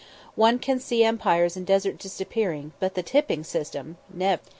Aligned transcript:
One 0.33 0.57
can 0.57 0.79
see 0.79 1.03
empires 1.03 1.55
and 1.55 1.63
deserts 1.63 2.01
disappearing, 2.01 2.71
but 2.79 2.95
the 2.95 3.03
tipping 3.03 3.43
system 3.43 3.97
never! 4.11 4.41